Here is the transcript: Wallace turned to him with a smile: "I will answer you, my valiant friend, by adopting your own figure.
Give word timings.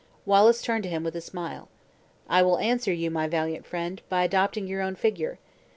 Wallace 0.25 0.63
turned 0.63 0.81
to 0.85 0.89
him 0.89 1.03
with 1.03 1.15
a 1.15 1.21
smile: 1.21 1.69
"I 2.27 2.41
will 2.41 2.57
answer 2.57 2.91
you, 2.91 3.11
my 3.11 3.27
valiant 3.27 3.67
friend, 3.67 4.01
by 4.09 4.23
adopting 4.23 4.65
your 4.65 4.81
own 4.81 4.95
figure. 4.95 5.37